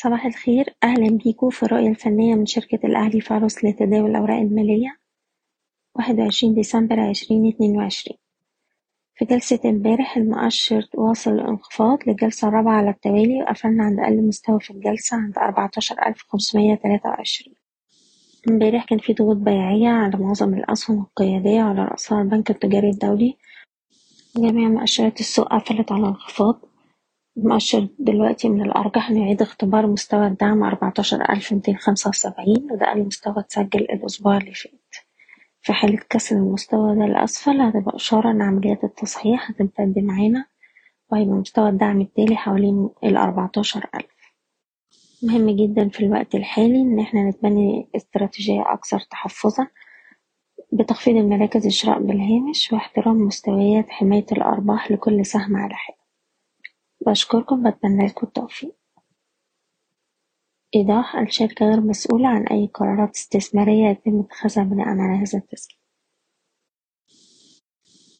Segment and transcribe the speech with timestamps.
[0.00, 0.74] صباح الخير.
[0.84, 4.96] أهلا بيكم في الرؤية الفنية من شركة الأهلي فارس لتداول الأوراق المالية.
[5.94, 8.18] واحد وعشرين ديسمبر عشرين اتنين وعشرين.
[9.14, 14.70] في جلسة امبارح المؤشر واصل الانخفاض للجلسة الرابعة على التوالي وقفلنا عند أقل مستوى في
[14.70, 17.54] الجلسة عند أربعتاشر ألف خمسمية تلاتة وعشرين.
[18.48, 23.36] امبارح كان في ضغوط بيعية على معظم الأسهم القيادية على رأسها البنك التجاري الدولي.
[24.36, 26.67] جميع مؤشرات السوق قفلت على انخفاض.
[27.38, 32.88] المؤشر دلوقتي من الأرجح إنه يعيد اختبار مستوى الدعم أربعتاشر ألف ميتين خمسة وسبعين وده
[32.88, 34.94] أقل مستوى اتسجل الأسبوع اللي فات.
[35.62, 40.44] في حالة كسر المستوى ده لأسفل هتبقى إشارة إن عمليات التصحيح هتمتد معانا
[41.12, 44.18] وهيبقى مستوى الدعم التالي حوالين الأربعتاشر ألف.
[45.22, 49.66] مهم جدا في الوقت الحالي إن إحنا نتبني استراتيجية أكثر تحفظا
[50.72, 55.97] بتخفيض المراكز الشراء بالهامش واحترام مستويات حماية الأرباح لكل سهم على حدة
[57.06, 58.76] بشكركم بتمنى لكم التوفيق.
[60.76, 65.78] إيضاح الشركة غير مسؤولة عن أي قرارات استثمارية يتم اتخاذها بناء على هذا التسجيل.